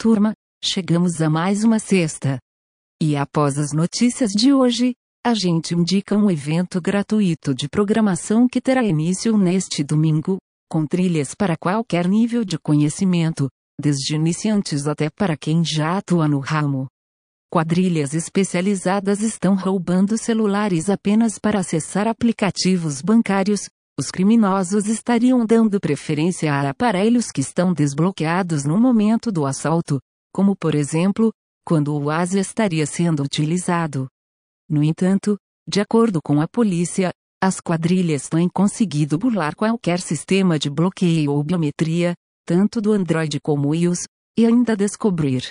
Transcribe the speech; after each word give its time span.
Turma, 0.00 0.32
chegamos 0.62 1.20
a 1.20 1.28
mais 1.28 1.64
uma 1.64 1.80
sexta. 1.80 2.38
E 3.02 3.16
após 3.16 3.58
as 3.58 3.72
notícias 3.72 4.30
de 4.30 4.52
hoje, 4.52 4.94
a 5.26 5.34
gente 5.34 5.74
indica 5.74 6.16
um 6.16 6.30
evento 6.30 6.80
gratuito 6.80 7.52
de 7.52 7.68
programação 7.68 8.46
que 8.46 8.60
terá 8.60 8.84
início 8.84 9.36
neste 9.36 9.82
domingo, 9.82 10.38
com 10.70 10.86
trilhas 10.86 11.34
para 11.34 11.56
qualquer 11.56 12.06
nível 12.06 12.44
de 12.44 12.56
conhecimento, 12.60 13.48
desde 13.80 14.14
iniciantes 14.14 14.86
até 14.86 15.10
para 15.10 15.36
quem 15.36 15.64
já 15.64 15.98
atua 15.98 16.28
no 16.28 16.38
ramo. 16.38 16.86
Quadrilhas 17.52 18.14
especializadas 18.14 19.20
estão 19.20 19.56
roubando 19.56 20.16
celulares 20.16 20.88
apenas 20.88 21.40
para 21.40 21.58
acessar 21.58 22.06
aplicativos 22.06 23.02
bancários, 23.02 23.68
os 23.98 24.12
criminosos 24.12 24.86
estariam 24.86 25.44
dando 25.44 25.80
preferência 25.80 26.54
a 26.54 26.70
aparelhos 26.70 27.32
que 27.32 27.40
estão 27.40 27.74
desbloqueados 27.74 28.64
no 28.64 28.78
momento 28.78 29.32
do 29.32 29.44
assalto, 29.44 29.98
como 30.32 30.54
por 30.54 30.76
exemplo, 30.76 31.32
quando 31.66 31.92
o 31.92 32.08
ASI 32.08 32.38
estaria 32.38 32.86
sendo 32.86 33.24
utilizado. 33.24 34.06
No 34.70 34.84
entanto, 34.84 35.36
de 35.68 35.80
acordo 35.80 36.20
com 36.22 36.40
a 36.40 36.46
polícia, 36.46 37.10
as 37.42 37.60
quadrilhas 37.60 38.28
têm 38.28 38.48
conseguido 38.48 39.18
burlar 39.18 39.56
qualquer 39.56 39.98
sistema 39.98 40.60
de 40.60 40.70
bloqueio 40.70 41.32
ou 41.32 41.42
biometria, 41.42 42.14
tanto 42.46 42.80
do 42.80 42.92
Android 42.92 43.40
como 43.40 43.74
iOS, 43.74 44.04
e 44.38 44.46
ainda 44.46 44.76
descobrir 44.76 45.50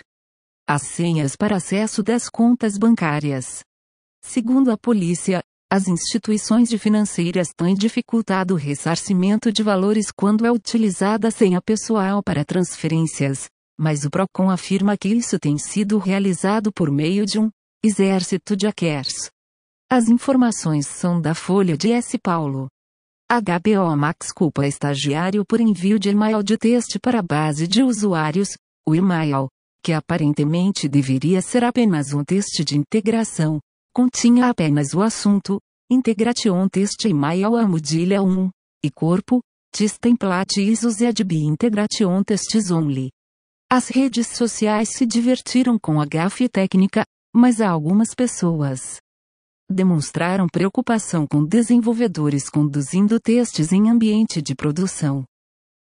as 0.66 0.84
senhas 0.84 1.36
para 1.36 1.58
acesso 1.58 2.02
das 2.02 2.30
contas 2.30 2.78
bancárias. 2.78 3.60
Segundo 4.22 4.72
a 4.72 4.78
polícia, 4.78 5.42
as 5.70 5.90
instituições 5.90 6.70
financeiras 6.80 7.50
têm 7.56 7.76
dificultado 7.76 8.54
o 8.54 8.58
ressarcimento 8.58 9.52
de 9.52 9.62
valores 9.62 10.12
quando 10.12 10.46
é 10.46 10.52
utilizada 10.52 11.30
senha 11.30 11.62
pessoal 11.62 12.24
para 12.24 12.46
transferências, 12.46 13.50
mas 13.78 14.06
o 14.06 14.10
Procon 14.10 14.50
afirma 14.50 14.96
que 14.98 15.10
isso 15.10 15.38
tem 15.38 15.58
sido 15.58 15.98
realizado 15.98 16.72
por 16.72 16.90
meio 16.90 17.26
de 17.26 17.38
um 17.38 17.50
exército 17.84 18.56
de 18.56 18.66
hackers. 18.66 19.30
As 19.92 20.08
informações 20.08 20.88
são 20.88 21.20
da 21.20 21.36
Folha 21.36 21.78
de 21.78 21.92
S. 21.92 22.18
Paulo. 22.18 22.70
HBO 23.30 23.94
Max 23.98 24.32
culpa 24.32 24.66
estagiário 24.66 25.46
por 25.46 25.60
envio 25.60 26.00
de 26.00 26.10
e-mail 26.10 26.42
de 26.42 26.58
texto 26.58 26.98
para 27.02 27.20
a 27.20 27.22
base 27.22 27.68
de 27.68 27.84
usuários, 27.84 28.58
o 28.88 28.96
e-mail, 28.96 29.50
que 29.84 29.92
aparentemente 29.92 30.88
deveria 30.88 31.42
ser 31.42 31.66
apenas 31.66 32.14
um 32.14 32.24
teste 32.24 32.64
de 32.64 32.78
integração, 32.78 33.60
continha 33.98 34.48
apenas 34.48 34.94
o 34.94 35.02
assunto, 35.02 35.60
Integration 35.90 36.70
Test 36.70 37.04
Email 37.06 37.56
a 37.56 37.68
Modilha 37.68 38.22
1, 38.22 38.52
e 38.86 38.92
corpo, 38.92 39.42
Test 39.76 39.98
Template 40.00 40.62
ISOs 40.62 41.02
EDB 41.02 41.38
Integration 41.38 42.24
Tests 42.24 42.70
Only. 42.70 43.10
As 43.68 43.88
redes 43.88 44.28
sociais 44.28 44.90
se 44.90 45.04
divertiram 45.04 45.80
com 45.80 46.00
a 46.00 46.06
gafe 46.06 46.48
técnica, 46.48 47.04
mas 47.36 47.60
algumas 47.60 48.14
pessoas 48.14 48.98
demonstraram 49.68 50.46
preocupação 50.48 51.26
com 51.26 51.44
desenvolvedores 51.44 52.52
conduzindo 52.52 53.20
testes 53.20 53.72
em 53.72 53.90
ambiente 53.90 54.44
de 54.44 54.54
produção. 54.54 55.26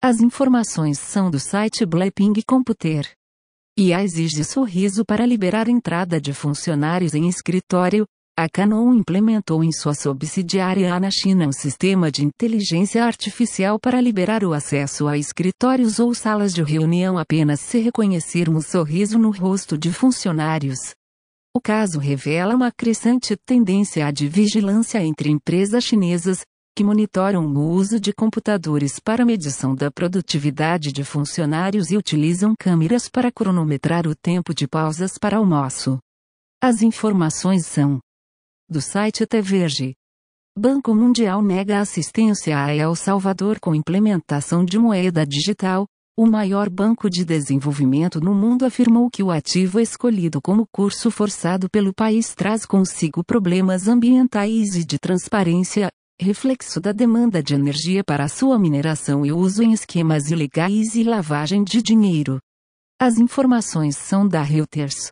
As 0.02 0.20
informações 0.20 0.98
são 0.98 1.30
do 1.30 1.40
site 1.40 1.86
Blapping 1.86 2.34
Computer. 2.46 3.10
IA 3.78 4.02
exige 4.02 4.44
sorriso 4.44 5.02
para 5.02 5.24
liberar 5.24 5.66
entrada 5.66 6.20
de 6.20 6.34
funcionários 6.34 7.14
em 7.14 7.26
escritório. 7.26 8.06
A 8.38 8.46
Canon 8.46 8.92
implementou 8.92 9.64
em 9.64 9.72
sua 9.72 9.94
subsidiária 9.94 11.00
na 11.00 11.10
China 11.10 11.48
um 11.48 11.52
sistema 11.52 12.10
de 12.10 12.22
inteligência 12.22 13.02
artificial 13.02 13.78
para 13.80 13.98
liberar 13.98 14.44
o 14.44 14.52
acesso 14.52 15.08
a 15.08 15.16
escritórios 15.16 15.98
ou 15.98 16.14
salas 16.14 16.52
de 16.52 16.62
reunião 16.62 17.16
apenas 17.16 17.60
se 17.60 17.78
reconhecer 17.78 18.50
um 18.50 18.60
sorriso 18.60 19.18
no 19.18 19.30
rosto 19.30 19.78
de 19.78 19.90
funcionários. 19.90 20.94
O 21.56 21.60
caso 21.60 21.98
revela 21.98 22.54
uma 22.54 22.70
crescente 22.70 23.36
tendência 23.46 24.10
de 24.12 24.28
vigilância 24.28 25.02
entre 25.02 25.30
empresas 25.30 25.82
chinesas, 25.82 26.42
que 26.74 26.82
monitoram 26.82 27.46
o 27.46 27.70
uso 27.70 28.00
de 28.00 28.12
computadores 28.12 28.98
para 28.98 29.26
medição 29.26 29.74
da 29.74 29.90
produtividade 29.90 30.90
de 30.90 31.04
funcionários 31.04 31.90
e 31.90 31.96
utilizam 31.96 32.54
câmeras 32.58 33.08
para 33.08 33.30
cronometrar 33.30 34.06
o 34.06 34.14
tempo 34.14 34.54
de 34.54 34.66
pausas 34.66 35.18
para 35.18 35.36
almoço. 35.36 35.98
As 36.62 36.80
informações 36.80 37.66
são 37.66 38.00
do 38.68 38.80
site 38.80 39.26
TVerge. 39.26 39.94
Banco 40.56 40.94
Mundial 40.94 41.42
nega 41.42 41.80
assistência 41.80 42.62
a 42.62 42.74
El 42.74 42.94
Salvador 42.94 43.58
com 43.60 43.74
implementação 43.74 44.64
de 44.64 44.78
moeda 44.78 45.26
digital. 45.26 45.86
O 46.16 46.26
maior 46.26 46.68
banco 46.68 47.08
de 47.08 47.24
desenvolvimento 47.24 48.20
no 48.20 48.34
mundo 48.34 48.66
afirmou 48.66 49.10
que 49.10 49.22
o 49.22 49.30
ativo 49.30 49.80
escolhido 49.80 50.42
como 50.42 50.66
curso 50.70 51.10
forçado 51.10 51.70
pelo 51.70 51.94
país 51.94 52.34
traz 52.34 52.66
consigo 52.66 53.24
problemas 53.24 53.88
ambientais 53.88 54.76
e 54.76 54.84
de 54.84 54.98
transparência, 54.98 55.90
reflexo 56.20 56.80
da 56.80 56.92
demanda 56.92 57.42
de 57.42 57.54
energia 57.54 58.04
para 58.04 58.28
sua 58.28 58.58
mineração 58.58 59.24
e 59.26 59.32
uso 59.32 59.62
em 59.62 59.72
esquemas 59.72 60.30
ilegais 60.30 60.94
e 60.94 61.02
lavagem 61.02 61.64
de 61.64 61.82
dinheiro. 61.82 62.38
As 63.00 63.18
informações 63.18 63.96
são 63.96 64.26
da 64.26 64.42
Reuters. 64.42 65.10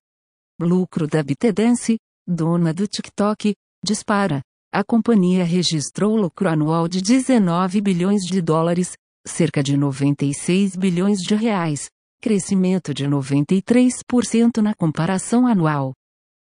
Lucro 0.61 1.07
da 1.07 1.23
ByteDance, 1.23 1.99
dona 2.27 2.73
do 2.73 2.87
TikTok, 2.87 3.55
dispara. 3.85 4.41
A 4.73 4.85
companhia 4.85 5.45
registrou 5.45 6.17
lucro 6.17 6.49
anual 6.49 6.87
de 6.87 7.01
19 7.01 7.81
bilhões 7.81 8.23
de 8.23 8.41
dólares, 8.41 8.93
cerca 9.27 9.63
de 9.63 9.77
96 9.77 10.77
bilhões 10.77 11.19
de 11.19 11.35
reais, 11.35 11.89
crescimento 12.23 12.95
de 12.95 13.07
93% 13.07 14.59
na 14.63 14.75
comparação 14.75 15.47
anual. 15.47 15.93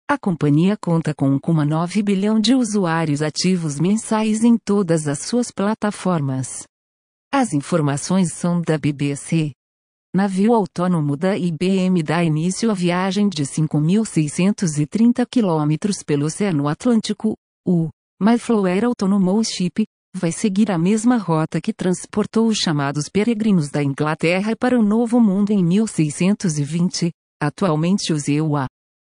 A 0.08 0.20
companhia 0.20 0.78
conta 0.78 1.16
com 1.16 1.40
1,9 1.40 2.04
bilhão 2.04 2.40
de 2.40 2.54
usuários 2.54 3.24
ativos 3.24 3.80
mensais 3.80 4.44
em 4.44 4.56
todas 4.56 5.08
as 5.08 5.18
suas 5.18 5.50
plataformas. 5.50 6.68
As 7.34 7.54
informações 7.54 8.32
são 8.32 8.62
da 8.62 8.78
BBC. 8.78 9.52
Navio 10.14 10.54
autônomo 10.54 11.18
da 11.18 11.36
IBM 11.36 12.04
dá 12.04 12.24
início 12.24 12.70
à 12.70 12.76
viagem 12.76 13.28
de 13.28 13.42
5.630 13.46 15.26
km 15.26 15.92
pelo 16.06 16.28
Oceano 16.28 16.68
Atlântico. 16.68 17.36
O 17.68 17.90
Mayflower 18.22 18.86
Autonomous 18.86 19.48
Ship 19.48 19.88
vai 20.16 20.32
seguir 20.32 20.70
a 20.70 20.78
mesma 20.78 21.18
rota 21.18 21.60
que 21.60 21.74
transportou 21.74 22.48
os 22.48 22.60
chamados 22.60 23.10
peregrinos 23.10 23.72
da 23.72 23.82
Inglaterra 23.82 24.56
para 24.56 24.80
o 24.80 24.84
Novo 24.84 25.20
Mundo 25.20 25.50
em 25.50 25.66
1620. 25.66 27.10
Atualmente 27.42 28.14
o 28.14 28.18
EUA 28.30 28.68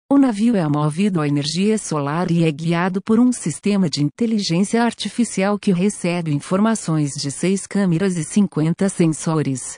o 0.10 0.18
navio 0.18 0.56
é 0.56 0.66
movido 0.66 1.20
a 1.20 1.28
energia 1.28 1.78
solar 1.78 2.32
e 2.32 2.46
é 2.46 2.52
guiado 2.52 3.02
por 3.02 3.20
um 3.20 3.34
sistema 3.34 3.90
de 3.90 4.02
inteligência 4.02 4.82
artificial 4.82 5.60
que 5.60 5.74
recebe 5.74 6.34
informações 6.34 7.12
de 7.12 7.30
seis 7.30 7.68
câmeras 7.68 8.16
e 8.16 8.24
50 8.24 8.88
sensores. 8.88 9.78